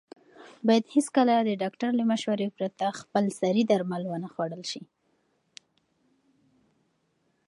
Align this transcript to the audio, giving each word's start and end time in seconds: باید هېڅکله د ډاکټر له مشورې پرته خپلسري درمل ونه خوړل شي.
باید 0.67 0.85
هېڅکله 0.95 1.33
د 1.41 1.49
ډاکټر 1.61 1.89
له 1.99 2.03
مشورې 2.11 2.47
پرته 2.57 2.85
خپلسري 2.99 3.63
درمل 3.71 4.03
ونه 4.07 4.27
خوړل 4.33 4.63
شي. 4.71 4.81